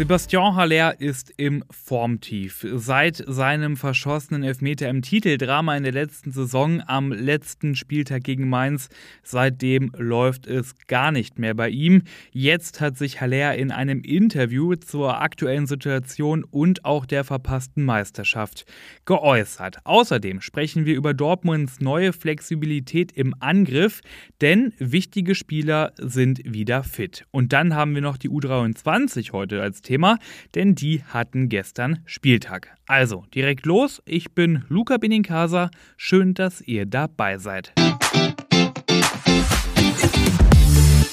Sebastian 0.00 0.56
Haller 0.56 0.98
ist 0.98 1.30
im 1.36 1.62
Formtief. 1.70 2.66
Seit 2.72 3.22
seinem 3.26 3.76
verschossenen 3.76 4.42
Elfmeter 4.42 4.88
im 4.88 5.02
Titeldrama 5.02 5.76
in 5.76 5.82
der 5.82 5.92
letzten 5.92 6.32
Saison 6.32 6.82
am 6.86 7.12
letzten 7.12 7.76
Spieltag 7.76 8.24
gegen 8.24 8.48
Mainz, 8.48 8.88
seitdem 9.22 9.92
läuft 9.94 10.46
es 10.46 10.74
gar 10.86 11.12
nicht 11.12 11.38
mehr 11.38 11.52
bei 11.52 11.68
ihm. 11.68 12.04
Jetzt 12.32 12.80
hat 12.80 12.96
sich 12.96 13.20
Haller 13.20 13.56
in 13.56 13.70
einem 13.70 14.00
Interview 14.00 14.74
zur 14.74 15.20
aktuellen 15.20 15.66
Situation 15.66 16.44
und 16.44 16.86
auch 16.86 17.04
der 17.04 17.22
verpassten 17.22 17.84
Meisterschaft 17.84 18.64
geäußert. 19.04 19.84
Außerdem 19.84 20.40
sprechen 20.40 20.86
wir 20.86 20.96
über 20.96 21.12
Dortmunds 21.12 21.80
neue 21.80 22.14
Flexibilität 22.14 23.12
im 23.12 23.34
Angriff, 23.38 24.00
denn 24.40 24.72
wichtige 24.78 25.34
Spieler 25.34 25.92
sind 25.98 26.40
wieder 26.46 26.84
fit. 26.84 27.26
Und 27.32 27.52
dann 27.52 27.74
haben 27.74 27.94
wir 27.94 28.00
noch 28.00 28.16
die 28.16 28.30
U23 28.30 29.32
heute 29.32 29.60
als 29.60 29.82
Thema. 29.82 29.89
Thema, 29.90 30.18
denn 30.54 30.76
die 30.76 31.02
hatten 31.02 31.48
gestern 31.48 31.98
Spieltag. 32.04 32.68
Also, 32.86 33.24
direkt 33.34 33.66
los. 33.66 34.00
Ich 34.06 34.30
bin 34.30 34.64
Luca 34.68 34.98
Benincasa. 34.98 35.68
Schön, 35.96 36.32
dass 36.32 36.60
ihr 36.60 36.86
dabei 36.86 37.38
seid. 37.38 37.72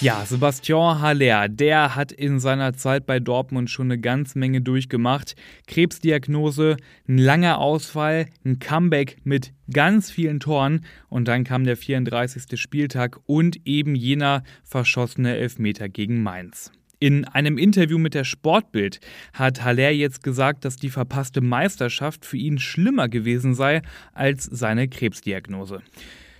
Ja, 0.00 0.24
Sebastian 0.24 1.02
Haller, 1.02 1.50
der 1.50 1.94
hat 1.94 2.12
in 2.12 2.40
seiner 2.40 2.72
Zeit 2.72 3.04
bei 3.04 3.20
Dortmund 3.20 3.68
schon 3.68 3.88
eine 3.88 4.00
ganze 4.00 4.38
Menge 4.38 4.62
durchgemacht. 4.62 5.36
Krebsdiagnose, 5.66 6.78
ein 7.06 7.18
langer 7.18 7.58
Ausfall, 7.58 8.26
ein 8.42 8.58
Comeback 8.58 9.18
mit 9.24 9.52
ganz 9.70 10.10
vielen 10.10 10.40
Toren 10.40 10.86
und 11.10 11.28
dann 11.28 11.44
kam 11.44 11.64
der 11.64 11.76
34. 11.76 12.58
Spieltag 12.58 13.20
und 13.26 13.66
eben 13.66 13.94
jener 13.94 14.42
verschossene 14.64 15.36
Elfmeter 15.36 15.90
gegen 15.90 16.22
Mainz. 16.22 16.72
In 17.02 17.24
einem 17.24 17.58
Interview 17.58 17.98
mit 17.98 18.14
der 18.14 18.22
Sportbild 18.22 19.00
hat 19.32 19.64
Haller 19.64 19.90
jetzt 19.90 20.22
gesagt, 20.22 20.64
dass 20.64 20.76
die 20.76 20.88
verpasste 20.88 21.40
Meisterschaft 21.40 22.24
für 22.24 22.36
ihn 22.36 22.60
schlimmer 22.60 23.08
gewesen 23.08 23.56
sei 23.56 23.82
als 24.12 24.44
seine 24.44 24.86
Krebsdiagnose. 24.86 25.82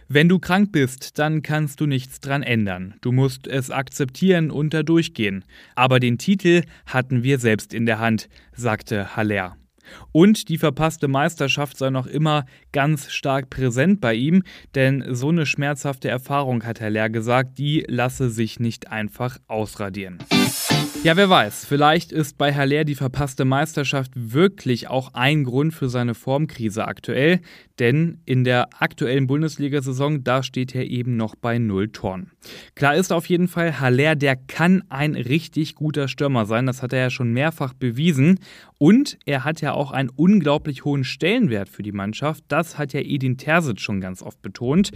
Wenn 0.07 0.29
du 0.29 0.39
krank 0.39 0.71
bist, 0.71 1.19
dann 1.19 1.43
kannst 1.43 1.81
du 1.81 1.87
nichts 1.87 2.21
dran 2.21 2.45
ändern. 2.45 2.95
Du 3.01 3.11
musst 3.11 3.49
es 3.49 3.73
akzeptieren 3.73 4.53
und 4.53 4.73
da 4.73 4.85
durchgehen. 4.85 5.45
Aber 5.75 5.99
den 5.99 6.17
Titel 6.17 6.63
hatten 6.87 7.25
wir 7.25 7.41
selbst 7.41 7.75
in 7.75 7.85
der 7.85 7.99
Hand, 7.99 8.29
sagte 8.55 9.17
Haller. 9.17 9.57
Und 10.13 10.49
die 10.49 10.59
verpasste 10.59 11.09
Meisterschaft 11.09 11.77
sei 11.77 11.91
noch 11.91 12.07
immer 12.07 12.47
ganz 12.71 13.11
stark 13.11 13.51
präsent 13.51 14.01
bei 14.01 14.15
ihm, 14.15 14.45
denn 14.77 15.05
so 15.11 15.31
eine 15.31 15.45
schmerzhafte 15.45 16.09
Erfahrung, 16.09 16.63
hat 16.63 16.79
Herr 16.79 16.91
Lehr 16.91 17.11
gesagt, 17.11 17.59
die 17.59 17.85
lasse 17.89 18.31
sich 18.31 18.61
nicht 18.61 18.93
einfach 18.93 19.39
ausradieren. 19.49 20.19
Ja, 21.05 21.17
wer 21.17 21.29
weiß, 21.29 21.65
vielleicht 21.67 22.13
ist 22.13 22.39
bei 22.39 22.53
Herr 22.53 22.65
Lehr 22.65 22.85
die 22.85 22.95
verpasste 22.95 23.45
Meisterschaft 23.45 24.13
wirklich 24.15 24.87
auch 24.87 25.15
ein 25.15 25.43
Grund 25.43 25.75
für 25.75 25.89
seine 25.89 26.15
Formkrise 26.15 26.87
aktuell, 26.87 27.41
denn 27.81 28.21
in 28.25 28.45
der 28.45 28.69
aktuellen 28.81 29.27
Bundesliga-Saison, 29.27 30.23
da 30.23 30.45
steht 30.45 30.77
er 30.77 30.87
eben 30.87 31.17
noch 31.17 31.35
bei 31.35 31.59
null 31.59 31.89
Toren. 31.89 32.31
Klar 32.77 32.95
ist 32.95 33.13
auf 33.13 33.27
jeden 33.27 33.49
Fall, 33.49 33.81
Haller, 33.81 34.15
der 34.15 34.37
kann 34.37 34.85
ein 34.91 35.17
richtig 35.17 35.75
guter 35.75 36.07
Stürmer 36.07 36.47
sein, 36.47 36.67
das 36.67 36.83
hat 36.83 36.93
er 36.93 37.01
ja 37.01 37.11
schon 37.11 37.33
mehrfach 37.33 37.75
bewiesen. 37.75 38.39
Und 38.79 39.19
er 39.27 39.45
hat 39.45 39.61
ja 39.61 39.73
auch 39.73 39.91
einen 39.91 40.09
unglaublich 40.09 40.85
hohen 40.85 41.03
Stellenwert 41.03 41.69
für 41.69 41.83
die 41.83 41.93
Mannschaft, 41.93 42.45
das 42.47 42.79
hat 42.79 42.93
ja 42.93 43.01
Edin 43.01 43.39
Terzic 43.39 43.81
schon 43.81 44.01
ganz 44.01 44.23
oft 44.23 44.41
betont. 44.41 44.93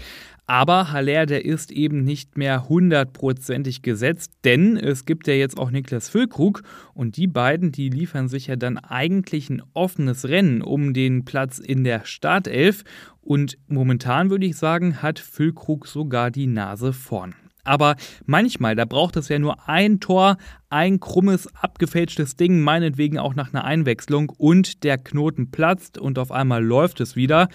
Aber 0.49 0.93
Haller, 0.93 1.27
der 1.27 1.45
ist 1.45 1.73
eben 1.73 2.05
nicht 2.05 2.37
mehr 2.37 2.69
hundertprozentig 2.69 3.83
gesetzt, 3.83 4.33
denn 4.45 4.77
es 4.77 5.05
gibt 5.05 5.27
ja 5.27 5.35
jetzt 5.35 5.59
auch 5.59 5.73
Niklas 5.73 5.96
Füllkrug 6.01 6.63
und 6.95 7.17
die 7.17 7.27
beiden, 7.27 7.73
die 7.73 7.89
liefern 7.89 8.29
sich 8.29 8.47
ja 8.47 8.57
dann 8.57 8.79
eigentlich 8.79 9.51
ein 9.51 9.63
offenes 9.75 10.29
Rennen 10.29 10.63
um 10.63 10.95
den 10.95 11.25
Platz 11.25 11.59
in 11.59 11.85
der 11.85 12.05
Startelf 12.05 12.85
und 13.21 13.59
momentan 13.67 14.31
würde 14.31 14.47
ich 14.47 14.57
sagen, 14.57 15.03
hat 15.03 15.19
Füllkrug 15.19 15.87
sogar 15.87 16.31
die 16.31 16.47
Nase 16.47 16.93
vorn. 16.93 17.35
Aber 17.67 17.97
manchmal, 18.25 18.77
da 18.77 18.85
braucht 18.85 19.17
es 19.17 19.29
ja 19.29 19.39
nur 19.39 19.69
ein 19.69 19.99
Tor, 19.99 20.37
ein 20.71 21.01
krummes, 21.01 21.49
abgefälschtes 21.55 22.37
Ding, 22.37 22.61
meinetwegen 22.61 23.19
auch 23.19 23.35
nach 23.35 23.53
einer 23.53 23.65
Einwechslung 23.65 24.31
und 24.31 24.85
der 24.85 24.99
Knoten 24.99 25.51
platzt 25.51 25.99
und 25.99 26.19
auf 26.19 26.31
einmal 26.31 26.65
läuft 26.65 27.01
es 27.01 27.17
wieder. 27.17 27.49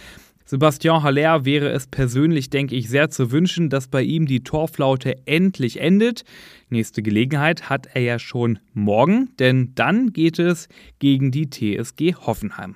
Sebastian 0.51 1.01
Haller 1.01 1.45
wäre 1.45 1.69
es 1.69 1.87
persönlich, 1.87 2.49
denke 2.49 2.75
ich, 2.75 2.89
sehr 2.89 3.09
zu 3.09 3.31
wünschen, 3.31 3.69
dass 3.69 3.87
bei 3.87 4.01
ihm 4.01 4.25
die 4.25 4.43
Torflaute 4.43 5.15
endlich 5.25 5.79
endet. 5.79 6.25
Nächste 6.69 7.01
Gelegenheit 7.01 7.69
hat 7.69 7.87
er 7.93 8.01
ja 8.01 8.19
schon 8.19 8.59
morgen, 8.73 9.29
denn 9.39 9.71
dann 9.75 10.11
geht 10.11 10.39
es 10.39 10.67
gegen 10.99 11.31
die 11.31 11.49
TSG 11.49 12.15
Hoffenheim. 12.15 12.75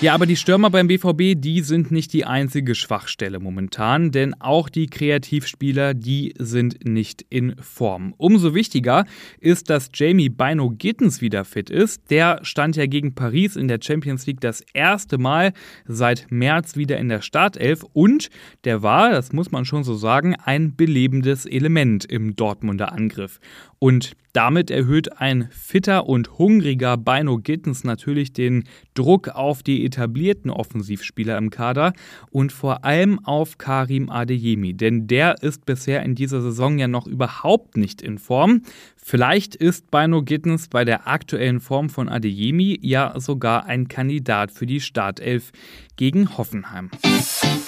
Ja, 0.00 0.14
aber 0.14 0.26
die 0.26 0.36
Stürmer 0.36 0.70
beim 0.70 0.86
BVB, 0.86 1.34
die 1.34 1.60
sind 1.60 1.90
nicht 1.90 2.12
die 2.12 2.24
einzige 2.24 2.76
Schwachstelle 2.76 3.40
momentan, 3.40 4.12
denn 4.12 4.40
auch 4.40 4.68
die 4.68 4.86
Kreativspieler, 4.86 5.92
die 5.92 6.34
sind 6.38 6.86
nicht 6.86 7.26
in 7.30 7.56
Form. 7.60 8.14
Umso 8.16 8.54
wichtiger 8.54 9.06
ist, 9.40 9.70
dass 9.70 9.90
Jamie 9.92 10.28
Bino 10.28 10.70
Gittens 10.70 11.20
wieder 11.20 11.44
fit 11.44 11.68
ist. 11.68 12.12
Der 12.12 12.38
stand 12.42 12.76
ja 12.76 12.86
gegen 12.86 13.16
Paris 13.16 13.56
in 13.56 13.66
der 13.66 13.80
Champions 13.82 14.24
League 14.28 14.40
das 14.40 14.60
erste 14.72 15.18
Mal 15.18 15.52
seit 15.84 16.30
März 16.30 16.76
wieder 16.76 16.96
in 16.98 17.08
der 17.08 17.20
Startelf 17.20 17.84
und 17.92 18.30
der 18.62 18.84
war, 18.84 19.10
das 19.10 19.32
muss 19.32 19.50
man 19.50 19.64
schon 19.64 19.82
so 19.82 19.94
sagen, 19.94 20.36
ein 20.36 20.76
belebendes 20.76 21.44
Element 21.44 22.04
im 22.04 22.36
Dortmunder 22.36 22.92
Angriff. 22.92 23.40
Und 23.80 24.12
damit 24.32 24.70
erhöht 24.70 25.20
ein 25.20 25.48
fitter 25.50 26.06
und 26.06 26.38
hungriger 26.38 26.96
Bino 26.96 27.38
Gittens 27.38 27.82
natürlich 27.82 28.32
den 28.32 28.64
Druck 28.94 29.28
auf 29.28 29.62
die 29.62 29.87
etablierten 29.88 30.50
Offensivspieler 30.50 31.36
im 31.36 31.50
Kader 31.50 31.92
und 32.30 32.52
vor 32.52 32.84
allem 32.84 33.24
auf 33.24 33.58
Karim 33.58 34.08
Adeyemi, 34.10 34.74
denn 34.74 35.06
der 35.06 35.42
ist 35.42 35.66
bisher 35.66 36.02
in 36.02 36.14
dieser 36.14 36.40
Saison 36.40 36.78
ja 36.78 36.88
noch 36.88 37.06
überhaupt 37.06 37.76
nicht 37.76 38.00
in 38.00 38.18
Form. 38.18 38.62
Vielleicht 38.96 39.54
ist 39.54 39.90
Bino 39.90 40.22
Gittens 40.22 40.68
bei 40.68 40.84
der 40.84 41.08
aktuellen 41.08 41.60
Form 41.60 41.88
von 41.88 42.08
Adeyemi 42.08 42.78
ja 42.82 43.18
sogar 43.18 43.66
ein 43.66 43.88
Kandidat 43.88 44.52
für 44.52 44.66
die 44.66 44.80
Startelf 44.80 45.50
gegen 45.96 46.36
Hoffenheim. 46.36 46.90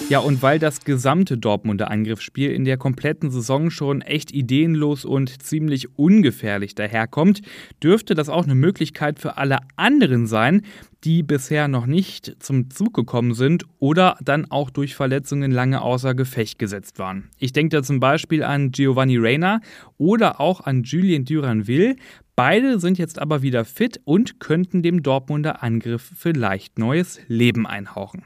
Ja, 0.09 0.19
und 0.19 0.41
weil 0.41 0.59
das 0.59 0.83
gesamte 0.83 1.37
Dortmunder 1.37 1.89
Angriffsspiel 1.89 2.51
in 2.51 2.65
der 2.65 2.77
kompletten 2.77 3.31
Saison 3.31 3.69
schon 3.69 4.01
echt 4.01 4.33
ideenlos 4.33 5.05
und 5.05 5.41
ziemlich 5.41 5.97
ungefährlich 5.97 6.75
daherkommt, 6.75 7.41
dürfte 7.81 8.13
das 8.13 8.27
auch 8.27 8.43
eine 8.43 8.55
Möglichkeit 8.55 9.19
für 9.19 9.37
alle 9.37 9.59
anderen 9.77 10.27
sein, 10.27 10.63
die 11.03 11.23
bisher 11.23 11.67
noch 11.67 11.85
nicht 12.11 12.43
zum 12.43 12.69
Zug 12.69 12.93
gekommen 12.93 13.33
sind 13.33 13.65
oder 13.79 14.17
dann 14.21 14.49
auch 14.51 14.69
durch 14.69 14.95
Verletzungen 14.95 15.51
lange 15.51 15.81
außer 15.81 16.13
Gefecht 16.13 16.59
gesetzt 16.59 16.99
waren. 16.99 17.29
Ich 17.37 17.53
denke 17.53 17.77
da 17.77 17.83
zum 17.83 18.01
Beispiel 18.01 18.43
an 18.43 18.71
Giovanni 18.71 19.17
Reina 19.17 19.61
oder 19.97 20.41
auch 20.41 20.61
an 20.61 20.83
Julien 20.83 21.23
Duranville. 21.23 21.95
Beide 22.35 22.79
sind 22.79 22.97
jetzt 22.97 23.19
aber 23.19 23.41
wieder 23.41 23.63
fit 23.63 24.01
und 24.03 24.39
könnten 24.41 24.83
dem 24.83 25.03
Dortmunder 25.03 25.63
Angriff 25.63 26.11
vielleicht 26.17 26.77
neues 26.79 27.21
Leben 27.27 27.65
einhauchen. 27.65 28.23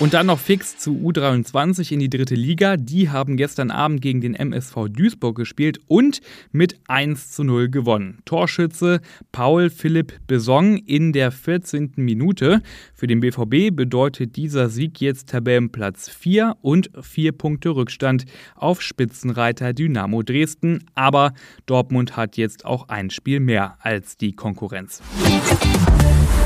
Und 0.00 0.14
dann 0.14 0.28
noch 0.28 0.38
fix 0.38 0.78
zu 0.78 0.92
U23 0.92 1.92
in 1.92 1.98
die 1.98 2.08
dritte 2.08 2.34
Liga. 2.34 2.78
Die 2.78 3.10
haben 3.10 3.36
gestern 3.36 3.70
Abend 3.70 4.00
gegen 4.00 4.22
den 4.22 4.34
MSV 4.34 4.88
Duisburg 4.88 5.36
gespielt 5.36 5.78
und 5.88 6.22
mit 6.52 6.80
1 6.88 7.32
zu 7.32 7.44
0 7.44 7.68
gewonnen. 7.68 8.20
Torschütze 8.24 9.02
Paul 9.30 9.68
Philipp 9.68 10.18
Besong 10.26 10.78
in 10.78 11.12
der 11.12 11.30
14. 11.30 11.92
Minute. 11.96 12.62
Für 12.94 13.08
den 13.08 13.20
BVB 13.20 13.76
bedeutet 13.76 14.36
dieser 14.36 14.70
Sieg 14.70 15.02
jetzt 15.02 15.28
Tabellenplatz 15.28 16.08
4 16.08 16.56
und 16.62 16.90
4 16.98 17.32
Punkte 17.32 17.68
Rückstand 17.68 18.24
auf 18.54 18.80
Spitzenreiter 18.80 19.74
Dynamo 19.74 20.22
Dresden. 20.22 20.82
Aber 20.94 21.34
Dortmund 21.66 22.16
hat 22.16 22.38
jetzt 22.38 22.64
auch 22.64 22.88
ein 22.88 23.10
Spiel 23.10 23.40
mehr 23.40 23.76
als 23.82 24.16
die 24.16 24.32
Konkurrenz. 24.32 25.02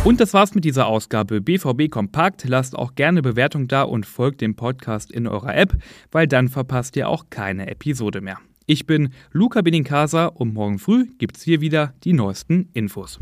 Und 0.04 0.20
das 0.20 0.34
war's 0.34 0.54
mit 0.54 0.66
dieser 0.66 0.86
Ausgabe 0.86 1.40
BVB 1.40 1.90
Kompakt. 1.90 2.44
Lasst 2.46 2.76
auch 2.76 2.94
gerne 2.94 3.22
Bewertung 3.22 3.68
da 3.68 3.84
und 3.84 4.04
folgt 4.04 4.42
dem 4.42 4.54
Podcast 4.54 5.10
in 5.10 5.26
eurer 5.26 5.56
App, 5.56 5.72
weil 6.12 6.26
dann 6.26 6.48
verpasst 6.48 6.94
ihr 6.96 7.08
auch 7.08 7.30
keine 7.30 7.68
Episode 7.68 8.20
mehr. 8.20 8.38
Ich 8.66 8.86
bin 8.86 9.14
Luca 9.32 9.62
Benincasa 9.62 10.26
und 10.26 10.52
morgen 10.52 10.78
früh 10.78 11.06
gibt's 11.16 11.42
hier 11.42 11.62
wieder 11.62 11.94
die 12.04 12.12
neuesten 12.12 12.68
Infos. 12.74 13.18